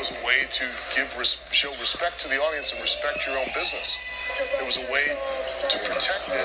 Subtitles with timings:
[0.00, 0.64] was a way to
[0.96, 4.00] give res- show respect to the audience and respect your own business.
[4.56, 6.40] It was a way to protect it.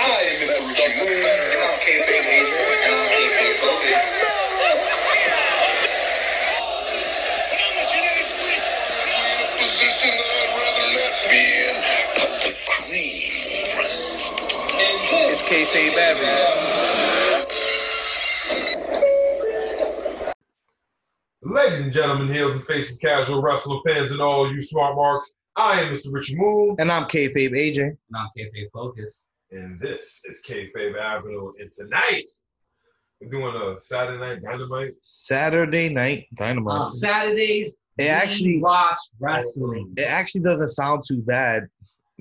[0.00, 0.64] I am Mr.
[0.64, 4.00] Richie Moon, and I'm Kayfabe Adrian, and I'm Kayfabe Focus.
[15.28, 17.05] It's kayfabe Avenue.
[21.66, 25.34] Ladies and gentlemen, heels and faces, casual wrestling fans, and all you smart marks.
[25.56, 26.12] I am Mr.
[26.12, 27.96] Richie Moon, And I'm kayfabe AJ.
[28.08, 29.26] non kayfabe focus.
[29.50, 31.50] and this is Kayfabe Avenue.
[31.58, 32.22] And tonight,
[33.20, 34.92] we're doing a Saturday Night Dynamite.
[35.02, 36.82] Saturday night dynamite.
[36.82, 39.92] On Saturdays, It actually- watch wrestling.
[39.96, 41.66] It actually doesn't sound too bad,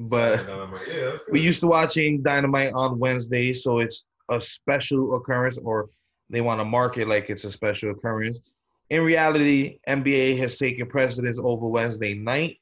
[0.09, 0.87] but Saturday Night Dynamite.
[0.87, 5.89] Yeah, we used to watching Dynamite on Wednesday, so it's a special occurrence, or
[6.31, 8.41] they want to mark it like it's a special occurrence.
[8.89, 12.59] In reality, NBA has taken precedence over Wednesday night,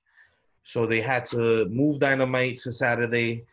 [0.64, 3.46] so they had to move Dynamite to Saturday.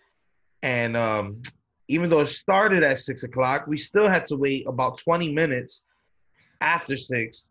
[0.63, 1.43] And um,
[1.89, 5.83] even though it started at six o'clock, we still had to wait about 20 minutes
[6.61, 7.51] after six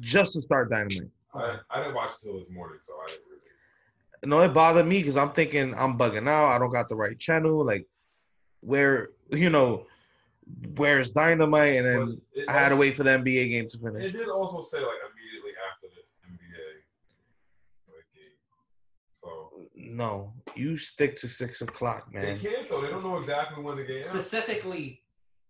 [0.00, 1.10] just to start Dynamite.
[1.34, 3.38] I, I didn't watch till this morning, so I didn't really.
[4.26, 6.48] No, it bothered me because I'm thinking I'm bugging out.
[6.48, 7.64] I don't got the right channel.
[7.64, 7.86] Like,
[8.60, 9.86] where you know,
[10.76, 11.76] where's Dynamite?
[11.76, 14.04] And then I had to wait for the NBA game to finish.
[14.04, 16.64] It did also say like immediately after the NBA
[17.88, 18.32] like, game.
[19.14, 22.38] So No, you stick to six o'clock, they man.
[22.38, 22.80] can't though.
[22.80, 23.96] They don't know exactly when the game.
[23.98, 24.08] ends.
[24.08, 25.02] Specifically,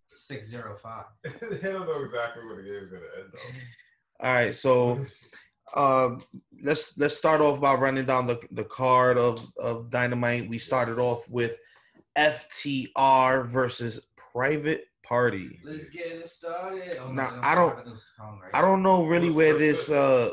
[0.08, 1.04] 605.
[1.62, 4.26] they don't know exactly when the game is gonna end though.
[4.26, 5.04] All right, so
[5.76, 6.22] um,
[6.62, 10.48] let's let's start off by running down the the card of of Dynamite.
[10.48, 11.00] We started Yes.
[11.00, 11.56] off with
[12.16, 14.07] FTR versus
[14.38, 15.58] Private Party.
[15.64, 16.96] Let's get it started.
[17.00, 18.54] Oh, Nah, no, I don't- have a new song, right?
[18.54, 20.32] I don't know really where this uh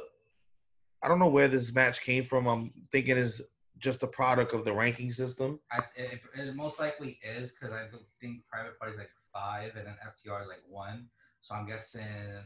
[1.02, 2.46] I don't know where this match came from.
[2.48, 3.42] I'm thinking is
[3.80, 5.60] just a product of the ranking system.
[5.72, 7.88] I, it, it most likely is because I
[8.22, 11.08] think Private party is like five and then FTR is like one.
[11.42, 12.44] So I'm guessing,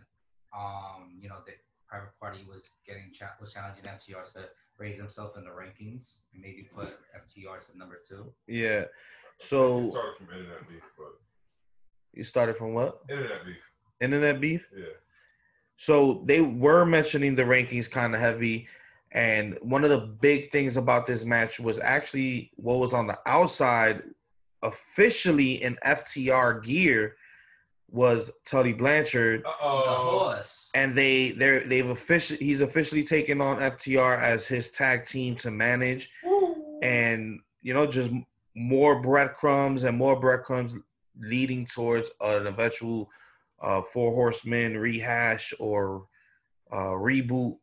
[0.58, 1.56] um, you know, that
[1.90, 6.42] Private Party was getting cha- was challenging FTR to raise himself in the rankings and
[6.42, 8.32] maybe put FTR to number two.
[8.48, 8.86] Yeah.
[9.40, 11.14] So started from internet beef, but
[12.14, 13.02] you started from what?
[13.10, 13.58] internet beef.
[14.02, 14.68] Internet beef?
[14.76, 14.86] Yeah.
[15.78, 18.68] So they were mentioning the rankings kind of heavy.
[19.12, 23.18] And one of the big things about this match was actually what was on the
[23.26, 24.04] outside,
[24.62, 27.16] officially in FTR gear,
[27.92, 29.44] was Tully Blanchard.
[29.46, 30.42] Uh-oh.
[30.76, 35.50] and they they're they've officially he's officially taken on FTR as his tag team to
[35.50, 36.12] manage,
[36.84, 38.12] and you know just
[38.56, 40.76] more breadcrumbs and more breadcrumbs
[41.20, 43.10] leading towards an eventual
[43.62, 46.06] uh, four horsemen rehash or
[46.72, 47.58] uh, reboot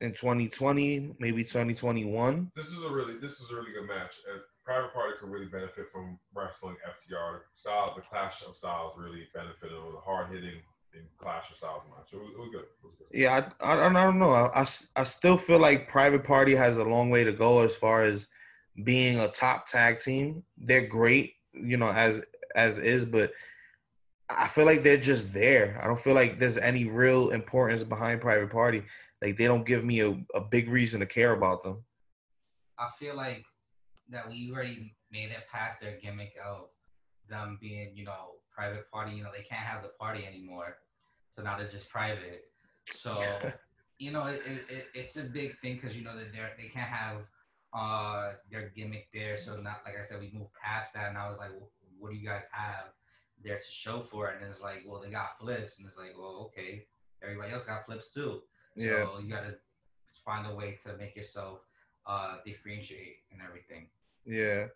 [0.00, 2.50] in 2020, maybe 2021.
[2.56, 4.16] This is a really this is a really good match.
[4.30, 7.40] And Private Party could really benefit from wrestling FTR.
[7.52, 9.72] Style, the clash of styles really benefited.
[9.76, 10.60] It was a hard hitting
[10.94, 12.08] in clash of styles match.
[12.12, 12.62] It was, it was good.
[12.62, 13.06] It was good.
[13.12, 13.98] Yeah, I, I, don't- know.
[14.00, 14.30] I don't know.
[14.30, 17.74] I, I, I still feel like Private Party has a long way to go as
[17.76, 18.28] far as
[18.84, 20.42] being a top tag team.
[20.56, 22.22] They're great, you know, as
[22.54, 23.32] as is, but
[24.28, 25.78] I feel like they're just there.
[25.82, 28.82] I don't feel like there's any real importance behind Private Party.
[29.20, 31.84] Like they don't give me a, a big reason to care about them.
[32.78, 33.44] I feel like
[34.10, 36.68] that we already made it past their gimmick of
[37.28, 39.12] them being, you know, private party.
[39.12, 40.78] You know, they can't have the party anymore,
[41.36, 42.44] so now they're just private.
[42.92, 43.22] So,
[43.98, 46.68] you know, it, it, it, it's a big thing because you know that they're they
[46.68, 47.18] can't have
[47.74, 49.36] uh their gimmick there.
[49.36, 51.70] So not like I said, we moved past that, and I was like, well,
[52.02, 52.86] what do you guys have
[53.44, 54.42] there to show for it?
[54.42, 56.84] And it's like, well, they got flips, and it's like, well, okay,
[57.22, 58.42] everybody else got flips too.
[58.74, 59.04] Yeah.
[59.04, 59.54] So you got to
[60.24, 61.60] find a way to make yourself
[62.04, 63.86] uh differentiate and everything.
[64.26, 64.66] Yeah.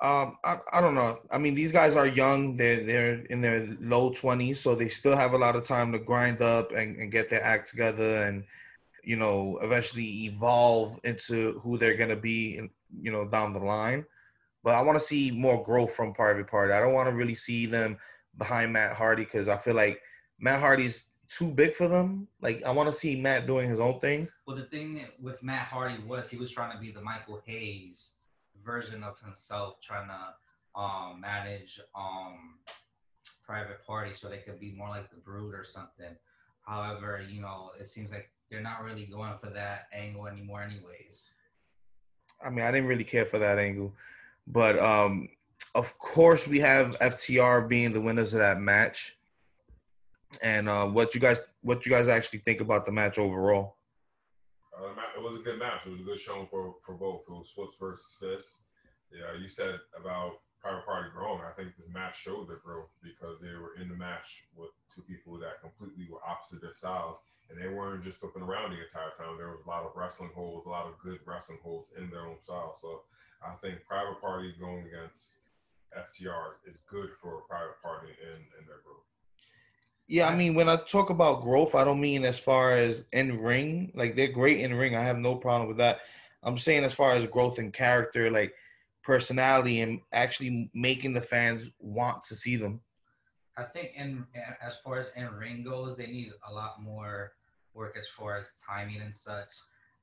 [0.00, 1.20] Um, I, I don't know.
[1.30, 2.56] I mean, these guys are young.
[2.56, 5.98] They're they're in their low twenties, so they still have a lot of time to
[5.98, 8.44] grind up and, and get their act together, and
[9.02, 12.70] you know, eventually evolve into who they're gonna be, in,
[13.02, 14.04] you know, down the line.
[14.64, 16.72] But I want to see more growth from Private Party.
[16.72, 17.98] I don't want to really see them
[18.38, 20.00] behind Matt Hardy because I feel like
[20.40, 22.26] Matt Hardy's too big for them.
[22.40, 24.26] Like I want to see Matt doing his own thing.
[24.46, 28.12] Well, the thing with Matt Hardy was he was trying to be the Michael Hayes
[28.64, 32.58] version of himself, trying to um, manage um,
[33.46, 36.16] private party so they could be more like the Brood or something.
[36.62, 41.34] However, you know, it seems like they're not really going for that angle anymore, anyways.
[42.42, 43.92] I mean, I didn't really care for that angle,
[44.46, 45.28] but um,
[45.74, 49.16] of course we have FTR being the winners of that match.
[50.42, 53.76] And uh, what you guys, what you guys actually think about the match overall?
[54.76, 55.86] Uh, it was a good match.
[55.86, 57.22] It was a good showing for for both.
[57.28, 58.64] It was flips versus fists.
[59.12, 61.42] Yeah, you said about Private Party growing.
[61.46, 65.02] I think this match showed their growth because they were in the match with two
[65.02, 69.14] people that completely were opposite their styles, and they weren't just flipping around the entire
[69.14, 69.38] time.
[69.38, 72.26] There was a lot of wrestling holds, a lot of good wrestling holds in their
[72.26, 72.74] own style.
[72.74, 73.02] So
[73.42, 75.40] I think Private Party going against
[75.96, 79.04] FTRs is good for a Private Party in, and their growth.
[80.06, 83.40] Yeah, I mean, when I talk about growth, I don't mean as far as in
[83.40, 83.90] ring.
[83.94, 84.94] Like they're great in ring.
[84.94, 86.00] I have no problem with that.
[86.42, 88.54] I'm saying as far as growth in character, like
[89.02, 92.80] personality, and actually making the fans want to see them.
[93.56, 94.26] I think in
[94.60, 97.32] as far as in ring goes, they need a lot more
[97.72, 99.48] work as far as timing and such.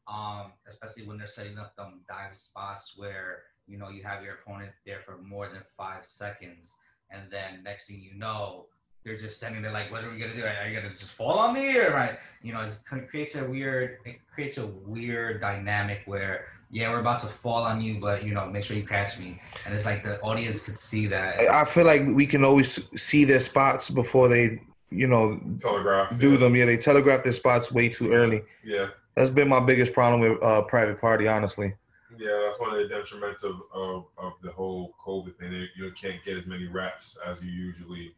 [0.07, 4.35] Um, especially when they're setting up them dive spots where you know you have your
[4.35, 6.75] opponent there for more than five seconds,
[7.11, 8.65] and then next thing you know,
[9.03, 10.43] they're just standing there like, what are we gonna do?
[10.43, 12.17] Are you gonna just fall on me or right?
[12.41, 17.19] You know, it creates a weird, it creates a weird dynamic where yeah, we're about
[17.21, 19.41] to fall on you, but you know, make sure you catch me.
[19.65, 21.41] And it's like the audience could see that.
[21.41, 26.17] I feel like we can always see their spots before they, you know, Telegraph.
[26.17, 26.37] do yeah.
[26.37, 26.55] them.
[26.55, 28.43] Yeah, they telegraph their spots way too early.
[28.63, 28.87] Yeah.
[29.15, 31.73] That's been my biggest problem with uh, Private Party, honestly.
[32.17, 35.67] Yeah, that's one of the detriments of, of, of the whole COVID thing.
[35.75, 38.13] You can't get as many reps as you usually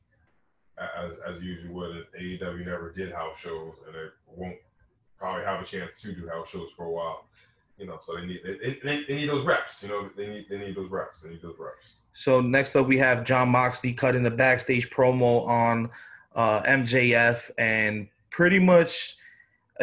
[0.78, 2.06] as as you usually would.
[2.19, 4.57] AEW never did house shows, and it won't
[5.18, 7.25] probably have a chance to do house shows for a while.
[7.78, 9.84] You know, so they need they, they, they need those reps.
[9.84, 11.22] You know, they need they need those reps.
[11.22, 12.00] They need those reps.
[12.13, 15.90] So next up, we have Jon Moxley cutting the backstage promo on
[16.36, 19.18] uh, MJF and pretty much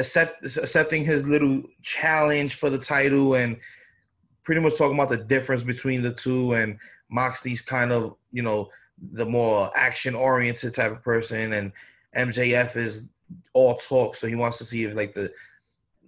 [0.00, 3.56] accept, accepting his little challenge for the title and
[4.42, 6.54] pretty much talking about the difference between the two.
[6.54, 6.78] And
[7.10, 8.68] Moxley's kind of you know
[9.12, 11.52] the more action oriented type of person.
[11.52, 11.72] And
[12.16, 13.08] MJF is
[13.52, 15.32] all talk so he wants to see if like the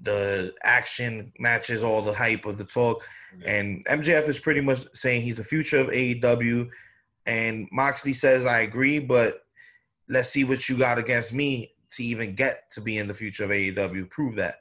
[0.02, 3.02] the action matches all the hype of the talk.
[3.44, 6.68] And MJF is pretty much saying he's the future of AEW.
[7.26, 9.44] And Moxley says, I agree, but
[10.08, 13.44] let's see what you got against me to even get to be in the future
[13.44, 14.08] of AEW.
[14.10, 14.60] Prove that.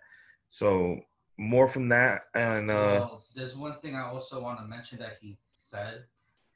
[0.49, 0.99] So
[1.37, 2.23] more from that.
[2.35, 6.03] And uh, well, there's one thing I also want to mention that he said.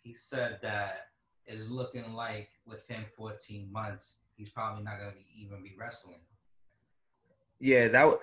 [0.01, 1.07] He said that
[1.47, 6.19] is looking like within 14 months, he's probably not going to be, even be wrestling.
[7.59, 8.19] yeah, that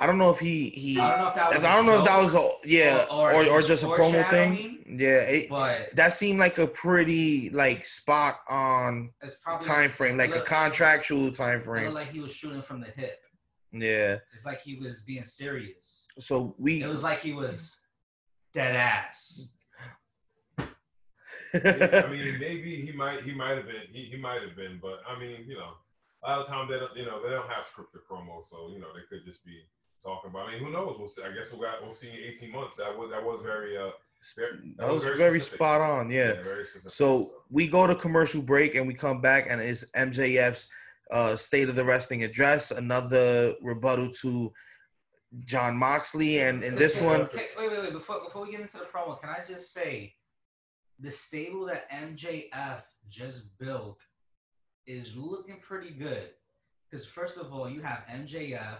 [0.00, 1.64] I don't know if he he I don't know if that was.
[1.64, 3.86] I don't know if that was a yeah or- or or or, just just a
[3.86, 4.84] promo thing.
[4.86, 9.10] Yeah, it, but that seemed like a pretty like spot on
[9.60, 11.92] time frame, like a contractual time it frame.
[11.92, 13.18] like he was shooting from the hip.
[13.72, 14.18] Yeah.
[14.34, 16.06] It's like he was being serious.
[16.18, 17.76] So we It was like he was
[18.54, 19.50] dead ass.
[20.58, 20.66] I
[22.10, 25.18] mean, maybe he might he might have been he, he might have been, but I
[25.18, 25.72] mean, you know,
[26.24, 28.78] a lot of time they don't you know they don't have scripted promos, so you
[28.80, 29.60] know they could just be
[30.08, 30.48] talking about.
[30.48, 30.96] I mean, who knows?
[30.98, 31.22] We'll see.
[31.22, 32.76] I guess we'll got, we'll see in eighteen months.
[32.76, 33.90] That was that was very uh
[34.34, 35.56] very, that was very specific.
[35.56, 36.10] spot on.
[36.10, 36.42] Yeah.
[36.42, 36.92] very specific.
[36.92, 40.66] So we go to commercial break and we come back and it's MJF's
[41.12, 44.52] uh, state of the wrestling address, another rebuttal to
[45.44, 47.92] Jon Moxley, and in this Okay, one, okay, wait, wait, wait.
[47.92, 50.14] Before before we get into the promo, can I just say
[50.98, 54.00] the stable that MJF just built
[54.86, 56.30] is looking pretty good.
[56.90, 58.78] Because first of all, you have MJF,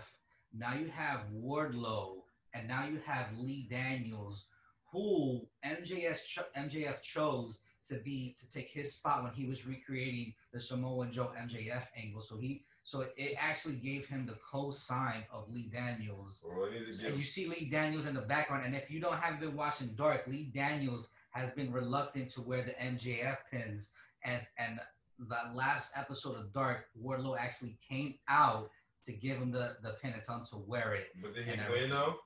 [0.53, 2.23] now you have Wardlow,
[2.55, 4.45] and now you have Lee Daniels,
[4.93, 7.59] who MJF cho- MJF chose
[7.89, 12.23] to be to take his spot when he was recreating the Samoa Joe MJF angle.
[12.23, 16.43] So he so it actually gave him the co-sign of Lee Daniels.
[16.43, 18.65] Well, they need to And you see Lee Daniels in the background.
[18.65, 22.63] And if you don't have been watching Dark, Lee Daniels has been reluctant to wear
[22.63, 23.91] the MJF pins.
[24.25, 24.81] And and
[25.19, 28.71] the last episode of Dark, Wardlow actually came out
[29.07, 31.09] to give him the, the pin and tell him to wear it.
[31.23, 32.17] But did he and win though?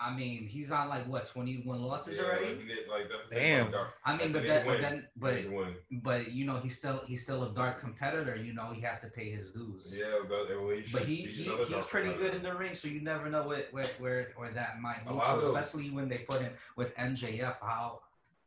[0.00, 2.56] I mean, he's on like what, 21 losses Yeah, already?
[2.60, 3.72] he did, like, that's Damn.
[3.72, 5.74] thing I mean, but didn't that, but then, but He didn't win.
[5.90, 8.36] but you know, he's still he's still a dark competitor.
[8.36, 9.92] You know, he has to pay his dues.
[9.98, 12.18] Yeah, but, well, he But should- he, he's he he's pretty competitor.
[12.18, 15.12] good in the ring, so you never know what where where, where that might A
[15.12, 17.56] lead to, especially when they put him with MJF.
[17.60, 18.00] How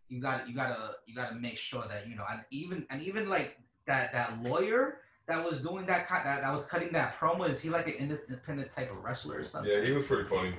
[0.08, 3.28] you got you gotta you gotta make sure that you know, and even and even
[3.28, 3.58] like
[3.88, 7.50] that that lawyer that was doing that kind that, that was cutting that promo.
[7.50, 9.72] Is he like an independent type of wrestler or something?
[9.72, 10.54] Yeah, he was pretty funny.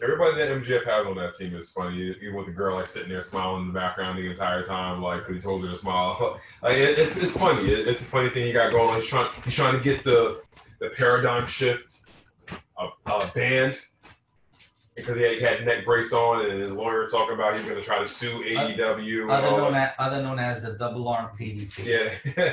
[0.00, 2.14] Everybody that MJF has on that team is funny.
[2.22, 5.26] Even with the girl like sitting there smiling in the background the entire time, like
[5.26, 6.40] because he told her to smile.
[6.62, 7.70] Like it, it's it's funny.
[7.70, 8.88] It, it's a funny thing he got going.
[8.88, 9.00] on.
[9.00, 10.42] He's trying he's trying to get the
[10.80, 12.00] the paradigm shift
[12.76, 13.78] of uh, banned
[14.96, 17.78] because he had, he had neck brace on and his lawyer talking about he's going
[17.78, 19.30] to try to sue AEW.
[19.30, 21.84] Other known as other known as the double arm DDT.
[21.84, 22.52] Yeah.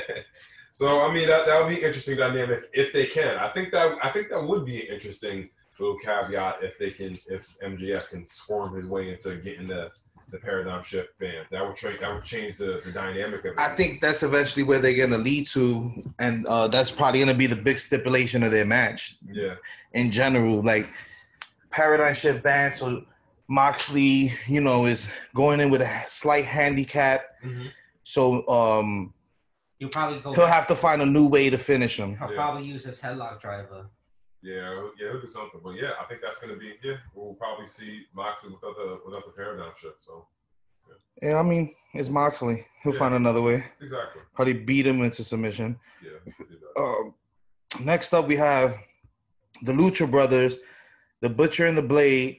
[0.76, 3.38] so I mean that that would be interesting dynamic if they can.
[3.38, 5.48] I think that I think that would be an interesting
[5.80, 9.90] little caveat if they can, if MJF can squirm his way into getting the
[10.30, 12.00] the paradigm shift band, that would change.
[12.00, 13.58] That would change the, the dynamic of it.
[13.58, 17.46] I think that's eventually where they're gonna lead to, and uh, that's probably gonna be
[17.46, 19.54] the big stipulation of their match Yeah,
[19.94, 20.62] in general.
[20.62, 20.88] Like
[21.70, 23.02] paradigm shift band, so
[23.48, 27.22] Moxley, you know, is going in with a slight handicap.
[27.42, 27.70] Mhm.
[28.02, 29.14] So um,
[29.78, 30.32] He'll probably go.
[30.32, 32.16] he'll have to find a new way to finish him.
[32.16, 32.36] He'll Yeah.
[32.36, 33.86] probably use his headlock driver.
[34.42, 35.10] yeah, yeah.
[35.12, 35.60] he'll do something.
[35.62, 36.74] But yeah, I think that's gonna be.
[36.82, 39.96] Yeah, we'll probably see Moxley without the without the paradigm shift.
[40.04, 40.26] So
[41.22, 42.66] Yeah, I mean, it's Moxley.
[42.82, 42.98] He'll Yeah.
[42.98, 43.64] find another way.
[43.80, 44.22] exactly.
[44.34, 45.78] Probably beat him into submission.
[46.02, 46.10] Yeah.
[46.24, 46.80] he could do that.
[46.80, 47.14] Um,
[47.84, 48.78] next up, we have
[49.62, 50.58] the Lucha Brothers,
[51.22, 52.38] the Butcher and the Blade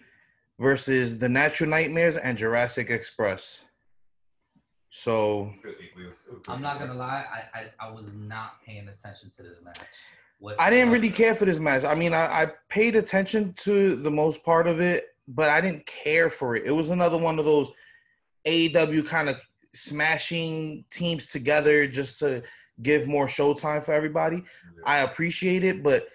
[0.60, 3.64] versus the Natural Nightmares and Jurassic Express.
[4.90, 5.54] So
[6.48, 9.80] I'm not gonna lie, I, I, I was not paying attention to this match.
[10.60, 11.84] I didn't really care for this match.
[11.84, 15.86] I mean, I, I paid attention to the most part of it, but I didn't
[15.86, 16.66] care for it.
[16.66, 17.72] It was another one of those
[18.46, 19.38] AEW kind of
[19.74, 22.44] smashing teams together just to
[22.82, 24.38] give more showtime for everybody.
[24.38, 24.82] Yeah.
[24.86, 26.08] I appreciate it, but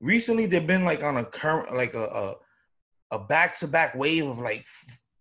[0.00, 2.34] recently they've been like on a current like a a,
[3.12, 4.66] a back-to-back wave of like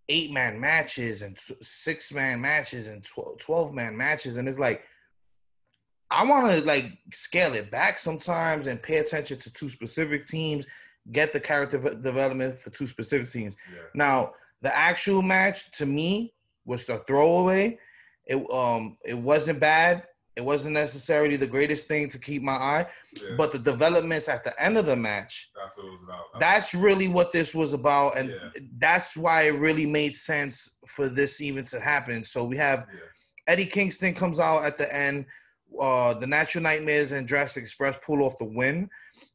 [0.10, 3.06] eight man matches and six man matches and
[3.40, 4.84] 12 man matches and it's like
[6.10, 10.66] I want to like scale it back sometimes and pay attention to two specific teams,
[11.12, 13.56] get the character development for two specific teams.
[13.74, 13.82] yeah.
[13.94, 16.34] Now, the actual match to me
[16.66, 17.78] was the throwaway.
[18.26, 20.04] It um it wasn't bad.
[20.38, 23.36] It wasn't necessarily the greatest thing to keep my eye, yeah.
[23.36, 26.40] but the developments at the end of the match, that's what it was about.
[26.40, 28.62] that's really what this was about and Yeah.
[28.78, 32.24] that's why it really made sense for this even to happen.
[32.24, 33.00] So we have yeah.
[33.48, 35.26] Eddie Kingston comes out at the end.
[35.80, 38.90] Uh, the Natural Nightmares and Jurassic Express pull off the win.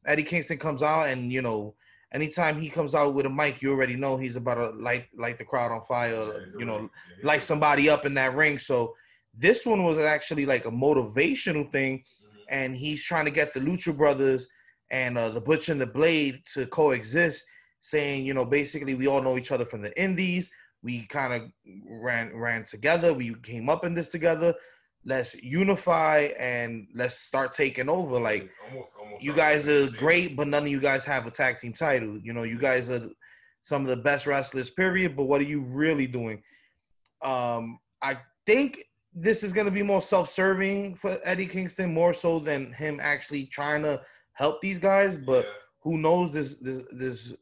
[0.05, 1.75] Eddie Kingston comes out, and you know,
[2.13, 5.37] anytime he comes out with a mic, you already know he's about to light light
[5.37, 6.49] the crowd on fire.
[6.57, 6.89] You know,
[7.23, 8.57] light somebody up in that ring.
[8.59, 8.95] So
[9.33, 12.43] this one was actually like a motivational thing, Mhm.
[12.49, 14.47] and he's trying to get the Lucha Brothers
[14.91, 17.43] and uh, the Butcher and the Blade to coexist,
[17.79, 20.49] saying, you know, basically we all know each other from the Indies.
[20.83, 21.51] We kind of
[21.89, 23.13] ran ran together.
[23.13, 24.53] We came up in this together.
[25.05, 28.19] Let's unify and let's start taking over.
[28.19, 31.57] Like almost, almost you guys are great, but none of you guys have a tag
[31.57, 32.17] team title.
[32.19, 33.09] You know, you guys are
[33.61, 35.15] some of the best wrestlers, period.
[35.15, 36.43] But what are you really doing?
[37.21, 38.83] Um, I think
[39.15, 43.45] this is going to be more self-serving for Eddie Kingston, more so than him actually
[43.45, 44.01] trying to
[44.33, 45.17] help these guys.
[45.17, 45.51] But Yeah.
[45.81, 46.31] who knows?
[46.31, 47.33] This this this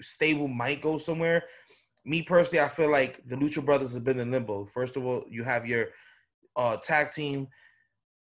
[0.00, 1.44] stable might go somewhere.
[2.04, 4.64] Me personally, I feel like the Lucha Brothers have been in limbo.
[4.64, 5.88] First of all, you have your
[6.56, 7.48] uh, tag team,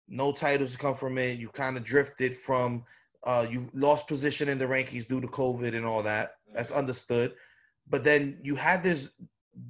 [0.08, 1.40] no titles to come from it.
[1.40, 2.86] You kind of drifted from,
[3.24, 6.36] uh, you lost position in the rankings due to COVID and all that.
[6.54, 7.34] That's understood.
[7.90, 9.12] But then you had this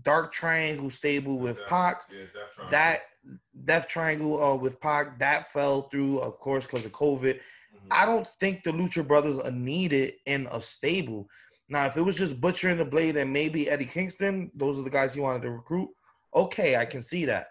[0.03, 2.01] dark triangle stable with Death- Pac.
[2.11, 2.25] yeah.
[2.69, 3.01] That
[3.65, 7.35] Death Triangle uh, with Pac that fell through, of course, because of COVID.
[7.35, 7.87] Mhm.
[7.91, 11.27] I don't think the Lucha Brothers are needed in a stable.
[11.69, 14.83] Now, if it was just Butcher and the Blade and maybe Eddie Kingston, those are
[14.83, 15.89] the guys he wanted to recruit.
[16.35, 17.47] Okay, I can see that.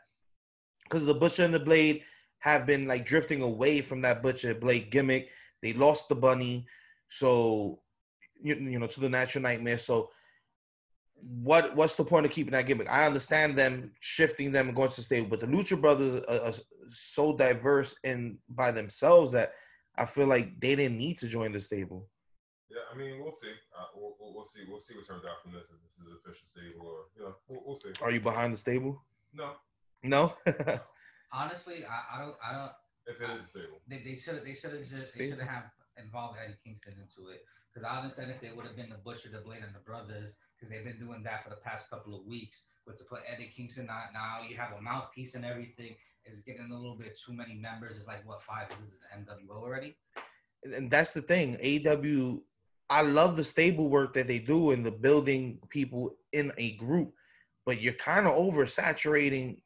[0.85, 2.03] Because the Butcher and the Blade
[2.41, 5.31] have been like drifting away from that Butcher Blade gimmick.
[5.63, 6.67] They lost the bunny,
[7.09, 7.81] so
[8.43, 9.79] you, you know to the Natural Nightmare.
[9.79, 10.11] So
[11.23, 12.91] what what's the point of keeping that gimmick?
[12.91, 16.41] I understand them shifting them and going to the stable, but the Lucha Brothers are,
[16.49, 16.53] are
[16.91, 19.53] so diverse in by themselves that
[19.97, 22.09] I feel like they didn't need to join the stable.
[22.71, 23.49] Yeah, I mean, we'll see.
[23.77, 24.61] Uh, we'll, we'll, we'll see.
[24.69, 25.65] We'll see what turns out from this.
[25.65, 27.91] If this is official stable or you know, we'll, we'll see.
[28.01, 29.03] Are you behind the stable?
[29.35, 29.53] No,
[30.03, 30.35] No.
[31.33, 32.73] Honestly, I, I don't I don't
[33.07, 33.81] if it is a stable.
[33.89, 37.31] they they should they should have just they should have have involved Eddie Kingston into
[37.31, 37.45] it.
[37.73, 40.35] Because I understand if they would have been the Butcher, the Blade, and the Brothers,
[40.61, 42.63] because they've been doing that for the past couple of weeks.
[42.87, 45.97] But to put Eddie Kingston out now, you have a mouthpiece and everything.
[46.27, 47.97] Is getting a little bit too many members.
[47.97, 48.69] It's like what five?
[48.69, 49.97] This is NWO already.
[50.63, 51.57] and that's the thing.
[51.57, 52.41] AW,
[52.91, 57.15] I love the stable work that they do and the building people in a group,
[57.65, 59.63] but you're kind of oversaturating.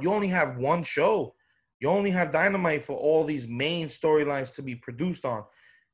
[0.00, 1.34] You only have one show.
[1.80, 5.44] You only have Dynamite for all these main storylines to be produced on.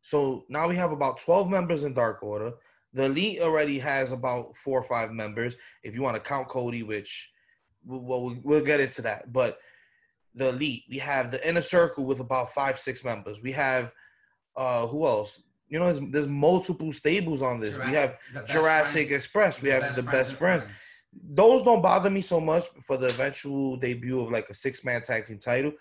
[0.00, 2.55] So now we have about 12 members in Dark Order.
[2.92, 6.83] The Elite already has about four or five members, if you want to count Cody,
[6.83, 7.30] which
[7.85, 9.33] well, we'll, get into that.
[9.33, 9.59] But
[10.35, 13.42] the Elite, we have the Inner Circle with about five, six members.
[13.42, 13.92] We have
[14.57, 15.42] uh who else?
[15.68, 17.76] You know, there's, there's multiple stables on this.
[17.78, 18.16] We have
[18.47, 19.62] Jurassic friends- Express.
[19.62, 20.66] We have the best and friends.
[21.12, 25.02] Those don't bother me so much for the eventual debut of like a six man
[25.02, 25.73] tag team title.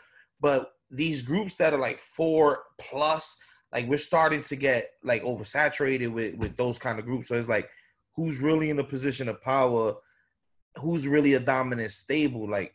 [0.42, 3.38] But these groups that are like four plus,
[3.72, 7.28] like we're starting to get like oversaturated with with those kind of groups.
[7.28, 7.70] So it's like,
[8.16, 9.96] who's really in a position of power?
[10.78, 12.50] Who's really a dominant stable?
[12.50, 12.74] Like,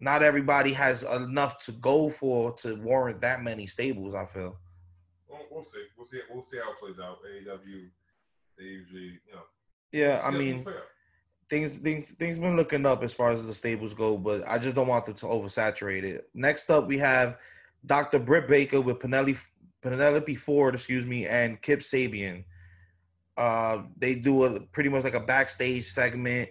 [0.00, 4.14] not everybody has enough to go for to warrant that many stables.
[4.14, 4.56] I feel.
[5.28, 5.84] We'll, we'll see.
[5.96, 6.20] We'll see.
[6.32, 7.18] We'll see how it plays out.
[7.24, 7.88] AEW,
[8.58, 9.42] they usually, you know.
[9.92, 10.64] Yeah, I mean,
[11.48, 14.58] things things things things been looking up as far as the stables go, but I
[14.58, 16.28] just don't want them to oversaturate it.
[16.34, 17.38] Next up, we have
[17.84, 18.18] Dr.
[18.18, 19.38] Britt Baker with Penelope
[19.90, 22.44] Penelope Ford, excuse me, and Kip Sabian.
[23.36, 26.48] Uh, they do a pretty much like a backstage segment,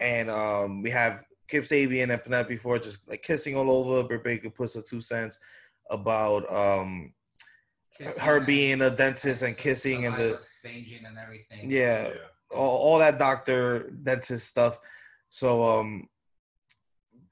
[0.00, 4.02] and um, we have Kip Sabian and Penelope Ford just like kissing all over.
[4.06, 5.38] Britt Baker puts her two cents
[5.90, 7.12] about um
[7.96, 11.70] Kissing her being a dentist and kissing and the saliva exchanging and everything.
[11.70, 12.14] yeah Yeah.
[12.50, 14.78] all, all that doctor dentist stuff.
[15.28, 16.08] So um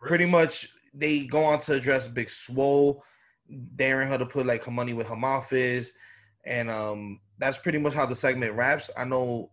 [0.00, 3.02] pretty much they go on to address Big Swole,
[3.76, 5.92] daring her to put like her money where her mouth is,
[6.44, 8.90] and um that's pretty much how the segment wraps.
[8.96, 9.50] I know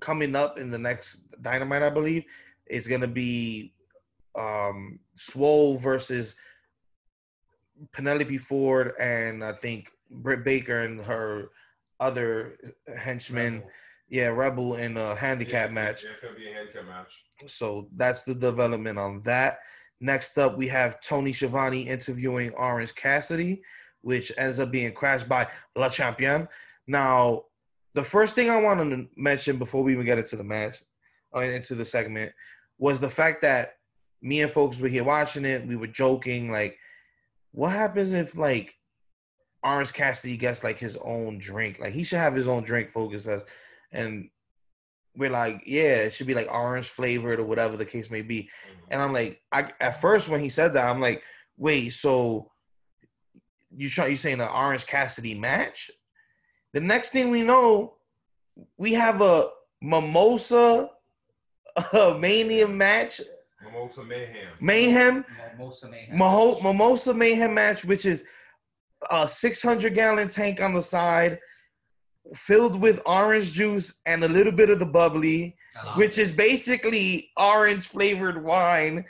[0.00, 2.24] coming up in the next Dynamite, I believe,
[2.66, 3.72] it's gonna be
[4.34, 6.34] um Swole versus
[7.92, 11.50] Penelope Ford and I think Britt Baker and her
[12.00, 12.58] other
[12.96, 13.54] henchmen.
[13.56, 13.70] Rebel.
[14.08, 16.04] Yeah, Rebel in a handicap Yeah, match.
[16.04, 17.24] it's- It's gonna be a handicap match.
[17.46, 19.60] So that's the development on that.
[20.02, 23.62] Next up, we have Tony Schiavone interviewing Orange Cassidy,
[24.00, 26.48] which ends up being crashed by Le Champion.
[26.88, 27.44] Now,
[27.94, 30.82] the first thing I want to mention before we even get into the match,
[31.30, 32.32] or into the segment,
[32.78, 33.76] was the fact that
[34.20, 35.64] me and folks were here watching it.
[35.64, 36.76] We were joking, like,
[37.52, 38.74] what happens if like
[39.62, 41.78] Orange Cassidy gets like his own drink?
[41.78, 42.90] Like, he should have his own drink.
[42.90, 43.44] Focus says,
[43.92, 44.30] and
[45.16, 48.42] we're like, yeah, it should be like orange flavored or whatever the case may be.
[48.44, 48.82] Mhm.
[48.90, 51.22] And I'm like, I at first when he said that, I'm like,
[51.56, 52.50] wait, so
[53.74, 55.90] you try you saying an Orange Cassidy match?
[56.72, 57.94] The next thing we know,
[58.76, 59.48] we have a
[59.80, 60.90] mimosa
[61.92, 63.20] uh, mania match,
[63.64, 64.48] Mimosa Mayhem.
[64.60, 65.24] mayhem,
[65.56, 66.18] Mimosa Mayhem.
[66.18, 68.24] Maho- mimosa mayhem match, which is
[69.10, 71.38] a 600 gallon tank on the side,
[72.34, 75.56] filled with orange juice and a little bit of the bubbly
[75.94, 79.04] which is basically orange flavored wine.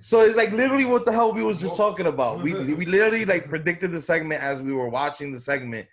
[0.00, 2.42] So it's like literally what the hell we was just talking about.
[2.42, 5.86] We we literally like predicted the segment as we were watching the segment,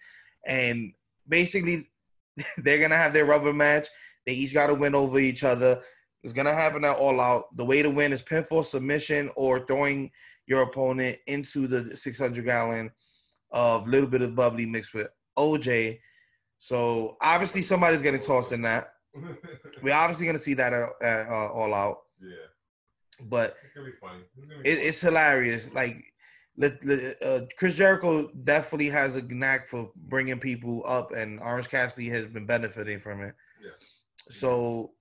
[0.46, 0.94] and
[1.28, 1.90] basically
[2.58, 3.88] they're gonna have their rubber match.
[4.26, 5.82] They each got to win over each other.
[6.24, 7.56] It's gonna happen at all out.
[7.56, 10.12] The way to win is pinfall submission or throwing
[10.48, 12.92] your opponent into the 600 gallon
[13.52, 16.00] of little bit of bubbly mixed with OJ.
[16.66, 18.94] So obviously somebody's getting tossed in that.
[19.84, 22.48] We're obviously gonna see that at, at uh, all out, yeah,
[23.30, 24.24] but it's gonna be funny.
[24.36, 25.72] It's be it, it's hilarious.
[25.74, 26.04] Like,
[26.60, 32.26] uh, Chris Jericho definitely has a knack for bringing people up, and Orange Cassidy has
[32.26, 33.36] been benefiting from it.
[33.64, 33.70] Yeah.
[34.32, 34.94] So,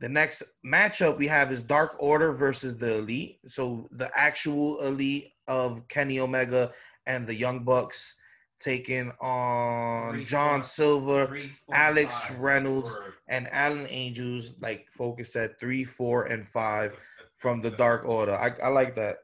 [0.00, 3.38] the next matchup we have is Dark Order versus the Elite.
[3.46, 6.72] So the actual Elite of Kenny Omega
[7.06, 8.16] and the Young Bucks
[8.64, 12.38] taking on Three, John four, Silver, three, four, Alex five.
[12.38, 13.12] Reynolds, Word.
[13.28, 14.54] and Alan Angels.
[14.60, 16.96] Like Focus said, three, four, and five
[17.36, 18.34] from the Dark Order.
[18.34, 19.18] I, I like that.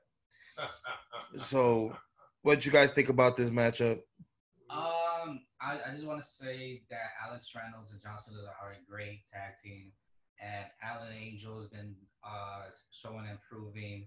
[1.45, 1.97] So,
[2.43, 4.01] what do you guys think about this matchup?
[4.69, 8.91] Um, I, I just want to say that Alex Reynolds and John Silver are a
[8.91, 9.93] great tag team,
[10.43, 14.07] and Alan Angel has been uh showing improving.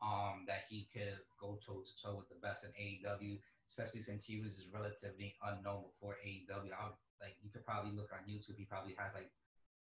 [0.00, 3.38] Um, that he could go toe to toe with the best in AEW,
[3.68, 6.72] especially since he was relatively unknown before AEW.
[6.72, 8.56] I would, like you could probably look on YouTube.
[8.56, 9.30] He probably has like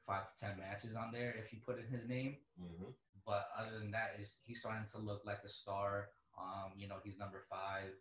[0.06, 2.38] five to ten matches on there if you put in his name.
[2.60, 2.94] Mhm.
[3.26, 6.10] But other than that, is he's starting to look like a star.
[6.38, 7.92] Um, you know, he's number five.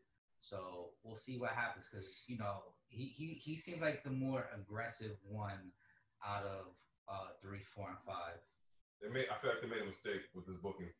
[0.41, 4.49] So we'll see what happens because you know he, he he seems like the more
[4.57, 5.73] aggressive one
[6.27, 6.67] out of
[7.09, 8.41] uh three, four, and five.
[9.03, 9.27] They made.
[9.31, 10.91] I feel like they made a mistake with this booking.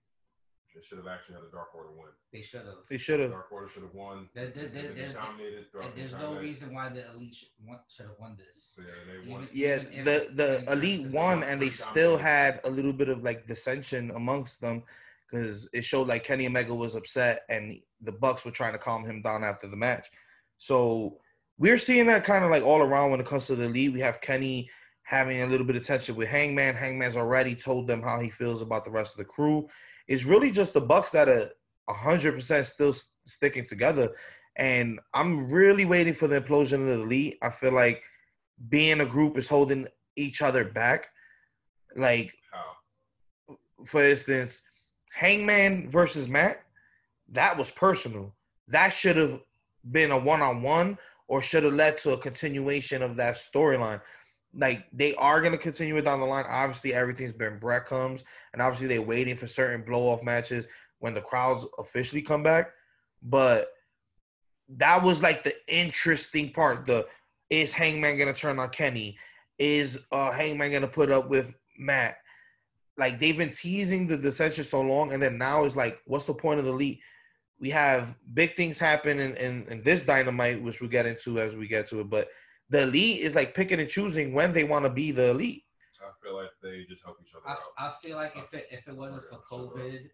[0.75, 2.09] They should have actually had the Dark Order win.
[2.33, 2.75] They should have.
[2.89, 3.31] They should have.
[3.31, 4.29] Dark Order should have won.
[4.35, 7.49] There- there- there- there's- dominated throughout And the there's no reason why the elite should,
[7.65, 8.73] want, should have won this.
[8.77, 9.43] So, yeah, they won.
[9.45, 12.93] Even- Yeah, even if- the the elite if- won, and they still had a little
[12.93, 14.85] bit of like dissension amongst them
[15.29, 19.05] because it showed like Kenny Omega was upset, and the Bucks were trying to calm
[19.05, 20.09] him down after the match.
[20.57, 21.21] So
[21.59, 23.93] we're seeing that kind of like all around when it comes to the elite.
[23.93, 24.71] We have Kenny
[25.03, 26.77] having a little bit of tension with Hangman.
[26.77, 29.69] Hangman's already told them how he feels about the rest of the crew.
[30.09, 31.51] It's really just the Bucks that are
[31.89, 34.15] hundred percent still sticking together,
[34.57, 37.39] and I'm really waiting for the implosion of the elite.
[37.43, 38.03] I feel like
[38.69, 41.09] being a group is holding each other back.
[41.97, 43.57] Like How?
[43.87, 44.63] for instance,
[45.13, 46.63] Hangman versus Matt,
[47.31, 48.35] that was personal.
[48.69, 49.41] That should have
[49.91, 54.01] been a one on one or should have led to a continuation of that storyline.
[54.55, 56.45] Like they are gonna continue it down the line.
[56.49, 60.67] Obviously, everything's been breadcrumbs, and obviously they're waiting for certain blow off matches
[60.99, 62.71] when the crowds officially come back.
[63.23, 63.69] But
[64.77, 66.87] that was like the interesting part.
[66.87, 67.07] The
[67.49, 69.17] is Hangman gonna turn on Kenny?
[69.59, 72.17] Is uh Hangman gonna put up with Matt?
[72.97, 76.35] Like they've been teasing the dissension so long, and then now it's like, what's the
[76.35, 77.01] point of the elite?
[77.59, 81.57] We have big things happen in, in, in this dynamite, which we'll get into as
[81.57, 82.09] we get to it.
[82.09, 82.29] But
[82.71, 85.65] the elite is like picking and choosing when they want to be the elite.
[86.01, 87.59] I feel like they just help each other I, out.
[87.79, 90.09] I feel like if it if it wasn't for uh, COVID,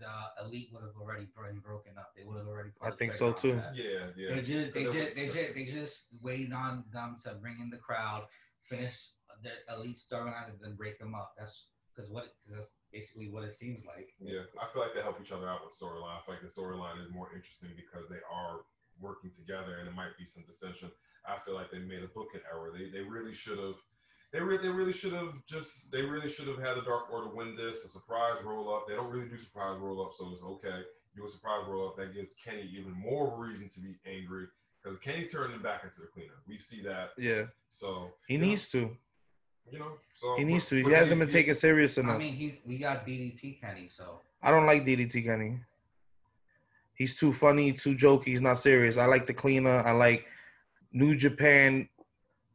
[0.00, 2.12] the elite would have already been broken up.
[2.16, 2.70] They would have already.
[2.82, 3.56] I think so, too.
[3.56, 3.76] that.
[3.76, 4.34] Yeah, yeah.
[4.34, 7.76] They just they just they just they just waiting on them to bring in the
[7.76, 8.24] crowd,
[8.64, 8.96] finish
[9.42, 11.34] their elite storyline, and then break them up.
[11.38, 14.08] That's because what cause that's basically what it seems like.
[14.20, 16.16] Yeah, I feel like they help each other out with storyline.
[16.16, 18.64] I feel like the storyline is more interesting because they are
[18.98, 20.90] working together, and it might be some dissension.
[21.26, 22.72] I feel like they made a booking error.
[22.76, 23.74] They they really should have.
[24.32, 25.90] They really, they really should have just.
[25.92, 27.84] They really should have had the Dark Order win this.
[27.84, 28.84] A surprise roll up.
[28.88, 30.82] They don't really do surprise roll up, so it's okay.
[31.16, 34.46] Do a surprise roll up that gives Kenny even more reason to be angry
[34.82, 36.34] because Kenny's turning back into the cleaner.
[36.46, 37.10] We see that.
[37.18, 38.96] Yeah, So he you know, needs to.
[39.70, 40.76] You know, so He needs to.
[40.76, 42.14] He hasn't he's- been taken serious enough.
[42.14, 45.58] I mean, he's we got DDT Kenny, so I don't like DDT Kenny.
[46.94, 48.26] He's too funny, too jokey.
[48.26, 48.96] He's not serious.
[48.96, 49.78] I like the cleaner.
[49.80, 50.26] I like
[50.92, 51.88] New Japan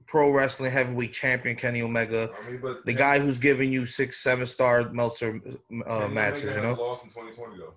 [0.06, 3.86] Pro Wrestling Heavyweight Champion Kenny Omega, I mean, but the Kenny- guy who's giving you
[3.86, 5.42] six, seven star Meltzer
[5.86, 6.44] uh, Kenny matches.
[6.44, 7.74] Omega You know, lost in 2020 though.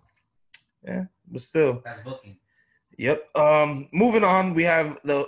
[0.85, 2.37] Yeah, but still, that's booking.
[2.99, 3.29] Yep.
[3.37, 5.27] Um, moving on, we have the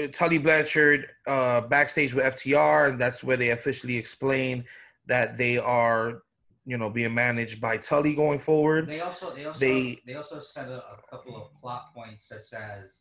[0.00, 4.64] uh, Tully Blanchard uh, backstage with FTR, and that's where they officially explain
[5.06, 6.22] that they are,
[6.64, 8.86] you know, being managed by Tully going forward.
[8.86, 12.52] They also they also They- they, also set a, a couple of plot points such
[12.52, 13.00] as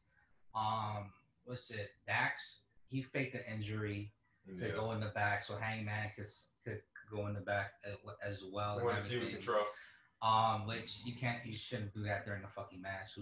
[0.55, 1.11] um
[1.49, 1.89] what's it?
[2.05, 2.61] Dax.
[2.87, 4.11] He faked the injury
[4.47, 4.75] to yeah.
[4.75, 6.27] go in the back, so Hangman could
[6.63, 6.81] could
[7.11, 7.71] go in the back
[8.25, 8.79] as well.
[8.83, 9.75] Went see with the trust?
[10.21, 13.17] Um, which you can't, you shouldn't do that during a fucking match.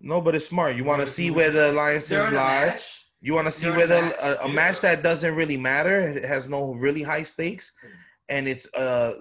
[0.00, 0.74] No, but it's smart.
[0.76, 2.78] You want to see where the alliances lie.
[3.20, 4.16] You want to see during whether match.
[4.20, 7.92] a, a match that doesn't really matter, it has no really high stakes, hmm.
[8.28, 9.20] and it's uh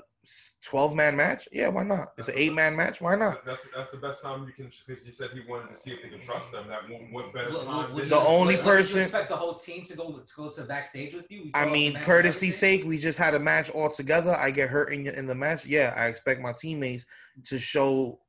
[0.61, 1.49] 12 man match?
[1.51, 2.13] Yeah, why not?
[2.17, 3.01] It's that's an eight man match.
[3.01, 3.45] Why not?
[3.45, 6.01] That's, that's the best time you can because you said he wanted to see if
[6.01, 6.65] they could trust them.
[6.69, 7.93] That what, went better time?
[7.95, 9.01] The you, only person.
[9.01, 11.51] Expect the whole team to go to go to the backstage with you.
[11.53, 14.35] I mean, courtesy sake, we just had a match all together.
[14.35, 15.65] I get hurt in in the match.
[15.65, 17.05] Yeah, I expect my teammates
[17.45, 18.19] to show,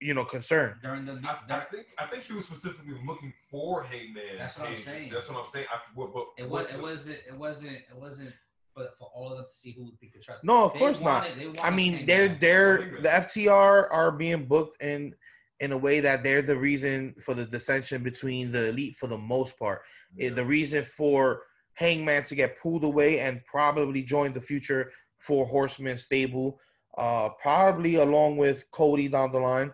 [0.00, 0.78] you know, concern.
[0.80, 4.38] During the, I, I, think I think he was specifically looking for Hangman.
[4.38, 5.10] That's what I'm saying.
[5.12, 5.66] That's what I'm saying.
[5.72, 6.02] I,
[6.38, 8.32] it was it wasn't it wasn't it wasn't
[8.76, 10.44] for, for all of them to see who they could trust.
[10.44, 11.24] No, of They course not.
[11.24, 12.40] wanted- they I mean, they're Hangman.
[12.40, 15.14] they're the FTR are being booked in
[15.60, 19.16] in a way that they're the reason for the dissension between the elite for the
[19.16, 19.80] most part.
[20.14, 20.28] Yeah.
[20.30, 25.96] The reason for Hangman to get pulled away and probably join the future Four Horsemen
[25.96, 26.60] stable,
[26.98, 29.72] uh, probably along with Cody down the line.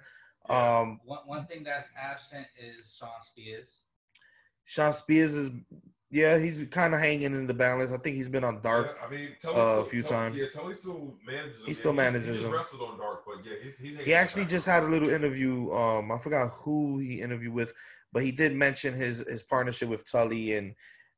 [0.48, 0.78] Yeah.
[0.78, 3.82] Um, One, one thing that's absent is Shawn Spears.
[4.64, 5.50] Sean Spears is,
[6.12, 7.90] yeah, he's kind of hanging in the balance.
[7.90, 8.96] I think he's been on Dark.
[9.00, 10.36] Yeah, I mean, Tully uh, still, a few Tully- times.
[10.36, 11.60] Yeah, Tully still manages.
[11.60, 11.66] him.
[11.66, 12.52] He still he- manages He just him.
[12.52, 13.96] wrestled on Dark, but yeah, he's he's.
[13.96, 15.72] He actually just had a little interview.
[15.72, 17.72] Um, I forgot who he interviewed with,
[18.12, 20.74] but he did mention his his partnership with Tully and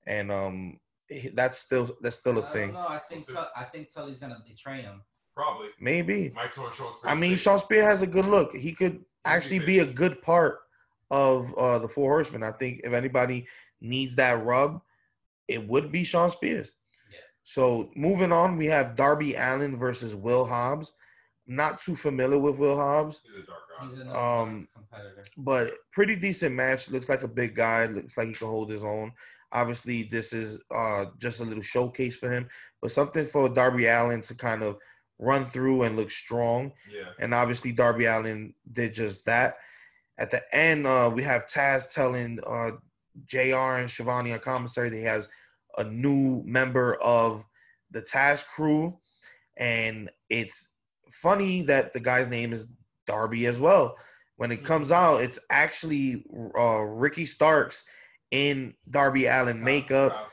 [0.07, 0.79] and um
[1.09, 2.73] he- that's still that's still a I thing.
[2.73, 2.89] don't know.
[2.89, 3.33] I think We'll see.
[3.35, 5.03] Tull- I think Tully's gonna betray him.
[5.35, 5.69] probably.
[5.81, 6.31] Maybe.
[6.35, 6.95] Might Shawn Spears.
[7.05, 7.41] I mean, face.
[7.41, 8.55] Shawn Spear has a good look.
[8.55, 10.61] He could be actually be a good part
[11.11, 12.43] of uh the Four Horsemen.
[12.45, 13.47] I think if anybody
[13.85, 14.81] needs that rub,
[15.49, 16.75] it would be Shawn Spears.
[17.13, 17.19] Yeah.
[17.45, 20.93] So moving on, we have Darby Allin versus Will Hobbs.
[21.47, 23.21] Not too familiar with Will Hobbs.
[23.25, 23.61] He's a dark.
[23.83, 25.23] He's Um, competitor.
[25.37, 26.91] but pretty decent match.
[26.91, 27.85] Looks like a big guy.
[27.87, 29.13] Looks like he can hold his own.
[29.53, 32.49] Obviously, this is uh, just a little showcase for him,
[32.81, 34.79] but something for Darby Allin to kind of
[35.19, 36.73] run through and look strong.
[36.91, 37.11] Yeah.
[37.21, 39.59] And obviously, Darby Allin did just that.
[40.19, 42.73] At the end, uh, we have Taz telling uh,
[43.27, 45.29] JR and Schiavone on commissary that he has
[45.79, 47.45] a new member of
[47.91, 48.97] the Task crew.
[49.57, 50.71] And it's
[51.11, 52.69] funny that the guy's name is
[53.07, 53.97] Darby as well.
[54.37, 56.25] When it comes out, it's actually
[56.59, 57.85] uh, Ricky Starks
[58.33, 60.29] in Darby Allin makeup,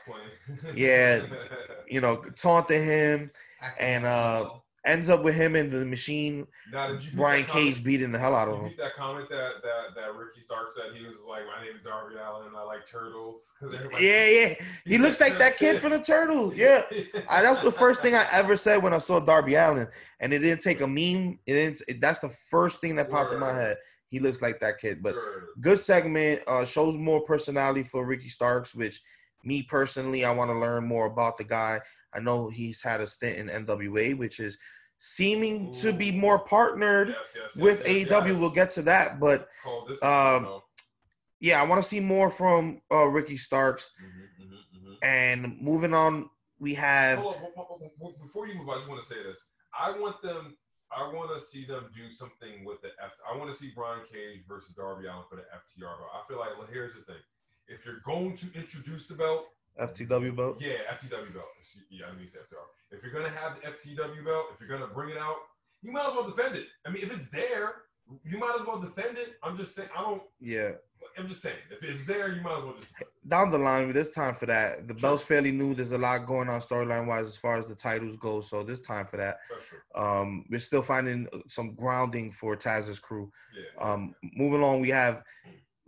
[0.74, 1.22] Yeah.
[1.88, 3.30] you know, taunting him,
[3.78, 4.50] and, uh.
[4.84, 6.44] Ends up with him in the machine.
[6.72, 8.74] Now, did you beat Brian that comment- Cage beating the hell out of him.
[8.78, 10.86] that comment that, that that Ricky Stark said.
[10.96, 12.48] He was like, "My name is Darby Allin.
[12.48, 13.52] and I like turtles."
[14.00, 14.54] Yeah, yeah.
[14.84, 16.54] He looks like that kid from the Turtles.
[16.56, 16.82] Yeah.
[17.28, 19.86] I, that's the first thing I ever said when I saw Darby Allin,
[20.18, 21.38] and it didn't take a meme.
[21.46, 21.82] It didn't.
[21.86, 23.76] It, that's the first thing that popped in my head.
[24.08, 25.00] he looks like that kid.
[25.02, 25.44] But Sure.
[25.60, 26.42] good segment.
[26.48, 29.00] Uh, shows more personality for Ricky Starks, which
[29.44, 31.80] me personally, I want to learn more about the guy.
[32.14, 34.58] I know he's had a stint in NWA, which is
[34.98, 38.38] seeming to be more partnered Yes, yes, yes, with AEW.
[38.38, 39.48] We'll get to that, but
[39.90, 40.60] is, um,
[41.40, 43.90] yeah, I want to see more from uh, Ricky Starks.
[44.00, 44.96] mhm, mhm, mhm.
[45.02, 48.76] And moving on, we have Hold on, hold on, hold on, before you move, I
[48.76, 49.50] just want to say this.
[49.78, 50.56] I want them.
[50.96, 53.12] I want to see them do something with the F.
[53.28, 56.10] I want to see Brian Cage versus Darby Allin for the FTR belt.
[56.14, 57.22] I feel like well, here's the thing:
[57.66, 59.46] if you're going to introduce the belt,
[59.80, 60.60] FTW belt.
[60.60, 61.46] yeah, FTW belt.
[61.90, 62.26] Yeah, I mean.
[62.90, 65.36] If you're gonna have the FTW belt, if you're gonna bring it out,
[65.82, 66.66] you might as well defend it.
[66.86, 67.82] I mean, if it's there,
[68.24, 69.36] you might as well defend it.
[69.42, 69.88] I'm just saying.
[69.96, 70.22] I don't.
[70.40, 70.72] Yeah,
[71.18, 71.56] I'm just saying.
[71.70, 72.92] If it's there, you might as well just.
[73.26, 74.86] down the line, there's time for that.
[74.88, 75.74] The belt's fairly new.
[75.74, 78.80] There's a lot going on storyline wise as far as the titles go, so there's
[78.80, 79.38] time for that.
[79.94, 83.30] Um, we're still finding some grounding for Taz's crew.
[83.56, 83.84] Yeah.
[83.84, 85.22] Um, moving along, we have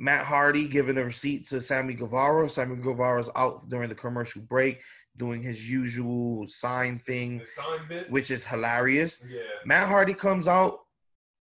[0.05, 2.47] Matt Hardy giving a receipt to Sammy Guevara.
[2.51, 4.83] Sammy Guevara's out during the commercial break
[5.17, 9.21] doing his usual sign thing, sign which is hilarious.
[9.27, 9.41] yeah.
[9.65, 10.81] Matt Hardy comes out,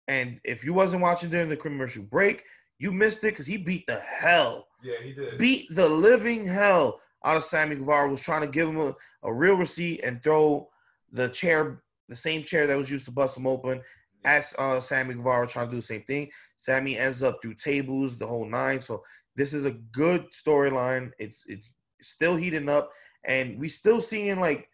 [0.08, 2.44] and if you wasn't watching during the commercial break,
[2.78, 5.38] you missed it because he beat the hell, Yeah, he did.
[5.38, 8.10] beat the living hell out of Sammy Guevara.
[8.10, 10.68] Was trying to give him a, a real receipt and throw
[11.12, 13.80] the chair, the same chair that was used to bust him open.
[14.24, 18.16] As uh, Sammy Guevara trying to do the same thing, Sammy ends up through tables,
[18.16, 18.82] the whole nine.
[18.82, 19.02] So
[19.36, 21.12] this is a good storyline.
[21.18, 21.70] It's it's
[22.02, 22.90] still heating up,
[23.24, 24.68] and we still seeing like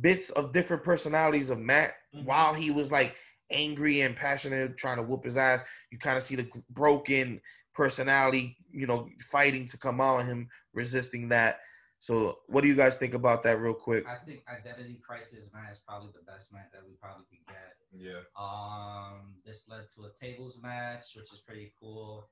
[0.00, 2.24] bits of different personalities of Matt Mhm.
[2.24, 3.16] while he was like
[3.50, 5.62] angry and passionate, trying to whoop his ass.
[5.90, 7.40] You kind of see the broken
[7.74, 11.60] personality, you know, fighting to come out and him resisting that.
[12.04, 14.04] So, what do you guys think about that, real quick?
[14.06, 17.80] I think Identity Crisis match is probably the best match that we probably could get.
[17.96, 18.20] Yeah.
[18.36, 22.28] Um, this led to a tables match, which is pretty cool.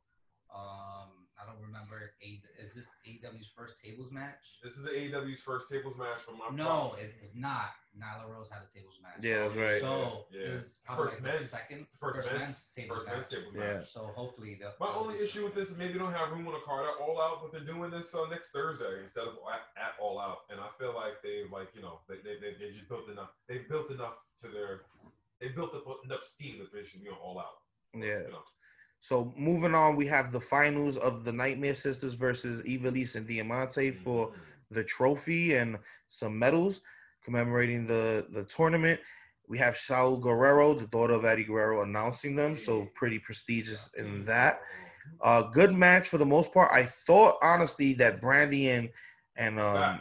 [0.55, 1.09] Um,
[1.41, 2.13] I don't remember.
[2.23, 4.61] A, is this AEW's first tables match?
[4.63, 7.73] This is the AEW's first tables match for my No, it, it's not.
[7.99, 9.19] Nyla Rose had a tables match.
[9.21, 9.81] Yeah, that's right.
[9.81, 10.53] So yeah.
[10.55, 13.17] this is It's probably first like men's second, it's first, men's, tables first match.
[13.17, 13.75] men's tables Yeah.
[13.81, 13.93] match.
[13.93, 16.55] So hopefully the My only issue with this is maybe they don't have room on
[16.55, 19.67] the card at All Out, but they're doing this uh, next Thursday instead of at,
[19.77, 22.71] at All Out, and I feel like they've like you know they they, they, they
[22.77, 23.33] just built enough.
[23.49, 24.83] They built enough to their.
[25.41, 27.61] They built up enough steam that they should be on All Out.
[27.93, 28.25] Yeah.
[28.31, 28.45] You know.
[29.03, 33.91] So, moving on, we have the finals of the Nightmare Sisters versus Ivelisse and Diamante
[33.91, 34.35] for Mhm.
[34.71, 36.81] the trophy and some medals
[37.25, 39.01] commemorating the the tournament.
[39.49, 42.57] We have Shaul Guerrero, the daughter of Eddie Guerrero, announcing them.
[42.57, 44.61] So pretty prestigious in that.
[45.21, 46.71] Uh, good match for the most part.
[46.73, 48.89] I thought honestly that Brandi and
[49.37, 50.01] and um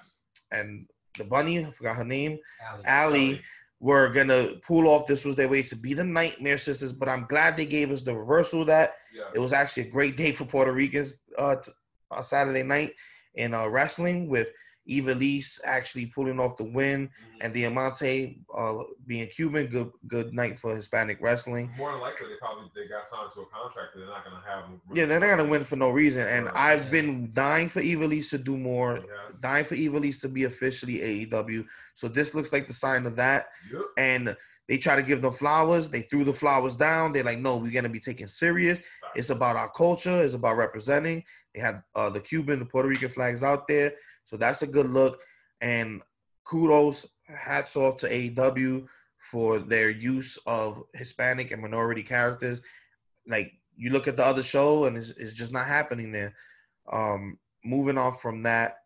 [0.52, 0.88] and
[1.18, 2.84] the bunny, I forgot her name, alley.
[2.86, 3.42] Allie,
[3.82, 5.08] were gonna pull off.
[5.08, 6.94] This was their way to be the Nightmare Sisters.
[6.94, 8.94] But I'm glad they gave us the reversal of that.
[9.14, 9.24] Yeah.
[9.34, 11.72] It was actually a great day for Puerto Ricans uh, t-
[12.12, 12.94] uh Saturday night
[13.36, 14.50] in uh, wrestling with
[14.92, 17.38] Ivelisse actually pulling off the win Mhm.
[17.42, 19.68] and Diamante uh, being Cuban.
[19.68, 21.72] Good good night for Hispanic wrestling.
[21.78, 23.96] More than likely, they probably they got signed to a contract.
[23.96, 24.64] and They're not gonna have.
[24.70, 26.28] them- Yeah, they're not gonna win for no reason.
[26.28, 26.56] And Right.
[26.56, 29.00] I've been dying for Ivelisse to do more.
[29.30, 29.40] Yes.
[29.40, 31.66] Dying for Ivelisse to be officially AEW.
[31.94, 33.50] So this looks like the sign of that.
[33.72, 33.82] Yep.
[33.98, 35.90] And they try to give them flowers.
[35.90, 37.12] They threw the flowers down.
[37.12, 38.80] They're like, no, we're gonna be taken serious.
[39.16, 40.24] It's about our culture.
[40.24, 41.26] It's about representing.
[41.54, 43.94] They had uh, the Cuban, the Puerto Rican flags out there,
[44.32, 45.20] so that's a good look.
[45.60, 46.02] And
[46.46, 52.62] kudos, hats off to AEW for their use of Hispanic and minority characters.
[53.28, 56.34] Like you look at the other show, and it's, it's just not happening there.
[56.92, 58.78] Um, moving on from that,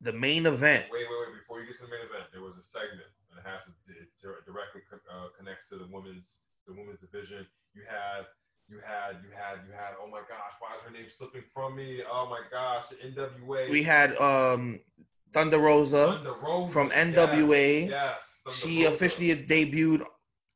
[0.00, 0.86] the main event.
[0.90, 1.38] Wait, wait, wait!
[1.40, 3.08] Before you get to the main event, there was a segment
[3.40, 7.46] it has to it directly uh, connects to the women's the women's division.
[7.74, 8.26] You had,
[8.70, 9.94] you had, you had, you had.
[10.02, 12.02] Oh my gosh, why is her name slipping from me?
[12.10, 13.68] Oh my gosh, NWA.
[13.70, 14.78] We had um,
[15.32, 16.06] Thunder Rosa.
[16.12, 17.88] Thunder Rosa from NWA.
[17.88, 18.94] Yes, Thunder She Rosa.
[18.94, 20.04] officially debuted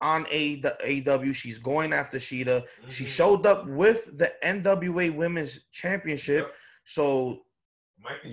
[0.01, 0.63] on A-
[1.09, 1.33] AW.
[1.33, 2.65] She's going after Shida.
[2.89, 3.09] She Mhm.
[3.09, 6.47] showed up with the NWA Women's Championship.
[6.47, 6.55] Yep.
[6.85, 7.41] So,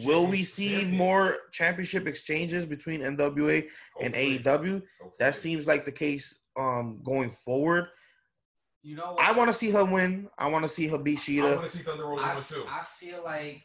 [0.04, 0.98] will we see champion.
[0.98, 3.68] more championship exchanges between NWA
[4.02, 4.40] and Hopefully.
[4.40, 4.82] AEW?
[5.00, 5.12] Hopefully.
[5.20, 7.88] That seems like the case um, going forward.
[8.84, 9.24] You know what?
[9.24, 10.28] I want to see her win.
[10.38, 12.66] I want to see her beat I want to see Thunder Rosa I, one too.
[12.68, 13.62] I feel like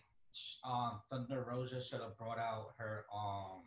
[0.65, 3.63] um, Thunder Rosa should have brought out her um,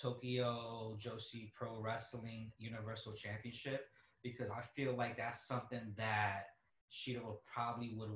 [0.00, 3.86] Tokyo Joshi Pro Wrestling Universal Championship
[4.22, 6.46] because I feel like that's something that
[6.92, 8.10] Shida would probably would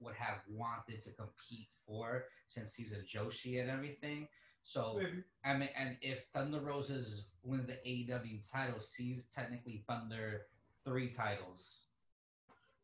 [0.00, 4.28] would have wanted to compete for since he's a Joshi and everything.
[4.62, 5.22] So Maybe.
[5.44, 10.42] I mean, and if Thunder Roses wins the AEW title, she's technically Thunder
[10.84, 11.84] three titles.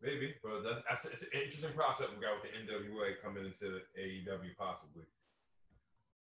[0.05, 3.65] Maybe, but that's, that's it's an interesting process we got with the NWA coming into
[3.65, 5.05] the AEW possibly.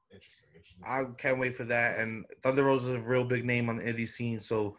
[0.09, 0.83] Interesting, interesting.
[0.85, 1.99] I can't wait for that.
[1.99, 4.77] And Thunder Rose is a real big name on the indie scene, so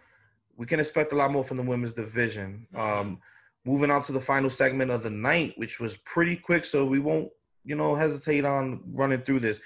[0.57, 2.67] we can expect a lot more from the women's division.
[2.75, 3.21] Um,
[3.65, 6.99] moving on to the final segment of the night, which was pretty quick, so we
[6.99, 7.29] won't,
[7.65, 9.61] you know, hesitate on running through this.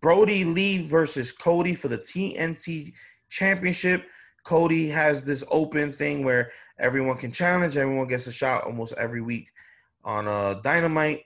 [0.00, 2.92] Brody Lee versus Cody for the TNT
[3.30, 4.04] Championship.
[4.44, 9.20] Cody has this open thing where everyone can challenge, everyone gets a shot almost every
[9.20, 9.48] week
[10.04, 11.24] on uh, Dynamite.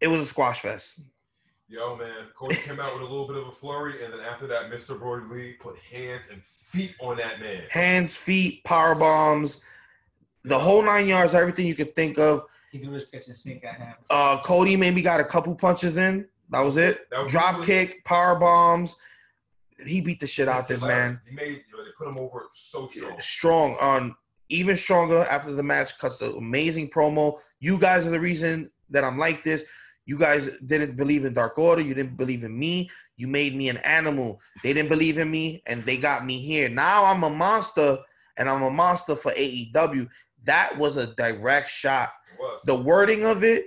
[0.00, 1.00] It was a squash fest.
[1.68, 4.46] Yo, man, Cody came out with a little bit of a flurry, and then after
[4.46, 4.98] that, Mr.
[4.98, 7.62] Brodie Lee put hands and feet on that man.
[7.70, 9.62] Hands, feet, power bombs,
[10.44, 12.44] the whole nine yards, everything you could think of.
[12.70, 13.94] He threw his kitchen sink at him.
[14.10, 16.28] Uh, Cody maybe got a couple punches in.
[16.50, 17.10] That was it.
[17.10, 18.94] That was Drop really- kick, power bombs.
[19.84, 21.20] He beat the shit out this man.
[21.28, 23.20] He made, they put him over so strong.
[23.20, 24.16] Strong on
[24.48, 25.98] even stronger after the match.
[25.98, 27.38] Cuts the amazing promo.
[27.60, 29.64] You guys are the reason that I'm like this.
[30.06, 31.82] You guys didn't believe in Dark Order.
[31.82, 32.88] You didn't believe in me.
[33.16, 34.40] You made me an animal.
[34.62, 36.68] They didn't believe in me, and they got me here.
[36.68, 37.98] Now I'm a monster,
[38.36, 40.08] and I'm a monster for AEW.
[40.44, 42.10] That was a direct shot.
[42.64, 43.64] The wording of it,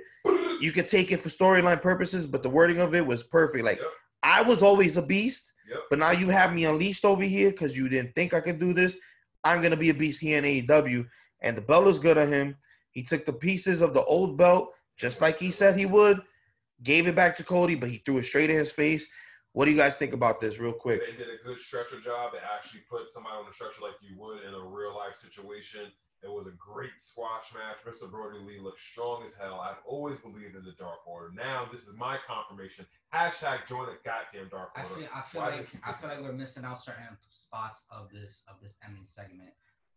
[0.61, 3.65] you could take it for storyline purposes, but the wording of it was perfect.
[3.65, 3.87] Like Yep.
[4.23, 5.83] I was always a beast, Yep.
[5.89, 8.73] but now you have me unleashed over here because you didn't think I could do
[8.73, 8.97] this.
[9.43, 11.07] I'm gonna be a beast here in AEW,
[11.41, 12.55] and the belt is good on him.
[12.91, 16.21] He took the pieces of the old belt, just like he said he would,
[16.83, 19.07] gave it back to Cody, but he threw it straight in his face.
[19.53, 21.01] What do you guys think about this, real quick?
[21.05, 22.33] They did a good stretcher job.
[22.33, 25.91] They actually put somebody on the stretcher like you would in a real life situation.
[26.21, 27.77] It was a great squash match.
[27.87, 28.09] Mr.
[28.09, 29.61] Brodie Lee looked strong as hell.
[29.61, 31.31] I've always believed in the Dark Order.
[31.33, 32.85] Now this is my confirmation.
[33.13, 36.65] Hashtag join the goddamn Dark I feel I feel like I feel like we're missing
[36.65, 39.51] out certain spots of this of this ending segment.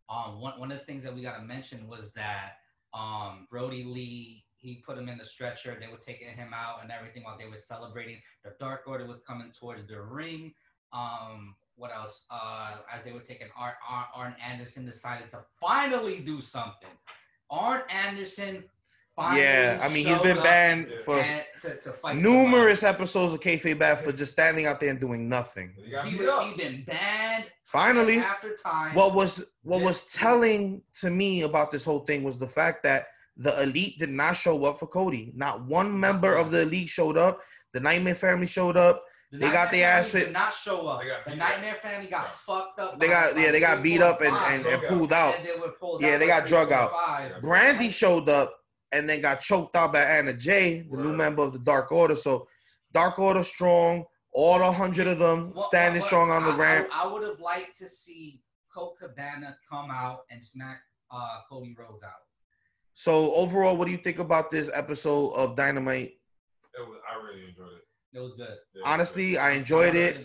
[0.09, 2.59] Um, one one of the things that we got to mention was that
[2.95, 5.77] um Brodie Lee he put him in the stretcher.
[5.79, 8.19] They were taking him out and everything while they were celebrating.
[8.45, 10.55] The Dark Order was coming towards the ring.
[10.93, 12.27] Um, what else?
[12.31, 16.89] Uh, as they were taking Art, Art Arn Anderson decided to finally do something.
[17.51, 18.63] Arn Anderson.
[19.17, 23.03] Finally Yeah, I mean he's been banned for and to, to fight numerous somebody.
[23.03, 25.75] episodes of kayfabe bad for just standing out there and doing nothing.
[25.77, 26.45] He beat was, up.
[26.45, 28.95] he been banned Finally, after time.
[28.95, 32.83] what was what This- was telling to me about this whole thing was the fact
[32.85, 35.33] that the elite did not show up for Cody.
[35.35, 37.41] Not one member of the elite showed up.
[37.75, 39.05] The Nightmare family showed up.
[39.33, 41.01] The they got Nightmare their ass family hit- did Not show up.
[41.01, 42.31] They got The Nightmare family got Yeah.
[42.47, 43.01] fucked up.
[43.01, 45.37] They got yeah, they got beat up and, and, and pulled out.
[45.37, 46.91] And they were pulled Yeah, out they got drug out.
[46.93, 47.33] five.
[47.43, 48.55] Brandi showed up
[48.93, 52.15] and then got choked out by Anna Jay, the new member of the Dark Order.
[52.15, 52.47] So
[52.93, 56.57] Dark Order strong, all a hundred of them What- standing what- strong on the I-
[56.57, 56.89] ramp.
[56.93, 58.43] I, would have liked to see
[58.75, 62.11] Colt Cabana come out and smack uh, Cody Rhodes out.
[62.95, 66.13] So overall, what do you think about this episode of Dynamite?
[66.75, 67.85] It was, I really enjoyed it.
[68.15, 68.57] It was good.
[68.85, 70.25] Honestly, I enjoyed it.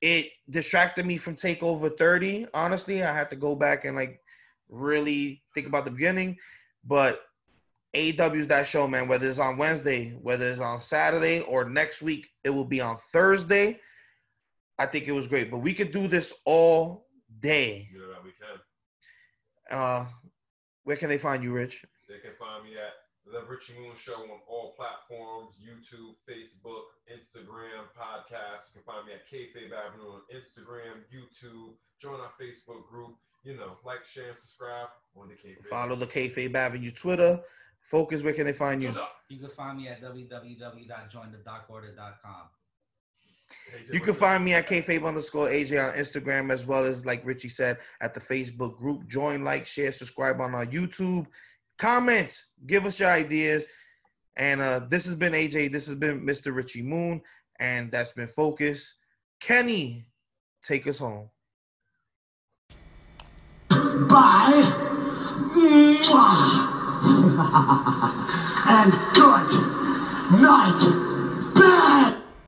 [0.00, 2.46] It distracted me from Takeover 30.
[2.54, 4.20] Honestly, I had to go back and like
[4.68, 6.36] really think about the beginning.
[6.84, 7.22] But
[7.94, 9.06] AEW's that show, man.
[9.06, 12.96] Whether it's on Wednesday, whether it's on Saturday, or next week, it will be on
[13.12, 13.80] Thursday.
[14.78, 15.50] I think it was great.
[15.50, 17.06] But we could do this all
[17.40, 17.88] day.
[17.92, 18.30] You know that we
[19.70, 19.78] can.
[19.78, 20.06] Uh,
[20.82, 21.84] where can they find you, Rich?
[22.08, 27.88] They can find me at The Richie Moon Show on all platforms YouTube, Facebook, Instagram,
[27.96, 28.68] podcast.
[28.68, 31.72] You can find me at Kayfabe Avenue on Instagram, YouTube.
[32.00, 33.16] Join our Facebook group.
[33.42, 35.66] You know, like, share, and subscribe on the Kayfabe.
[35.68, 37.40] Follow the Kayfabe Avenue Twitter.
[37.80, 38.94] Focus, where can they find you?
[39.28, 42.48] You can find me at www.jointhedarkorder.com.
[43.92, 47.50] You can find me at kayfabe underscore AJ on Instagram as well as like Richie
[47.50, 49.06] said at the Facebook group.
[49.06, 51.26] Join, like, share, subscribe on our YouTube.
[51.78, 53.66] Comments, give us your ideas.
[54.36, 55.72] And uh, this has been AJ.
[55.72, 56.54] This has been Mr.
[56.54, 57.20] Richie Moon,
[57.60, 58.96] and that's been Focus.
[59.40, 60.06] Kenny,
[60.64, 61.30] take us home.
[63.68, 64.90] Bye.
[68.66, 69.50] And good
[70.40, 72.23] night, bad.